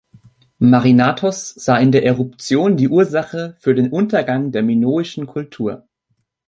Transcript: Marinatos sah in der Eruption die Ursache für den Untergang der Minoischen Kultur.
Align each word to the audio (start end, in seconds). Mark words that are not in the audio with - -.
Marinatos 0.57 1.49
sah 1.57 1.77
in 1.77 1.91
der 1.91 2.03
Eruption 2.03 2.75
die 2.75 2.89
Ursache 2.89 3.55
für 3.59 3.75
den 3.75 3.91
Untergang 3.91 4.51
der 4.51 4.63
Minoischen 4.63 5.27
Kultur. 5.27 5.87